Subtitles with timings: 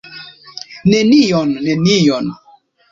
[0.93, 2.35] Nenion, nenion!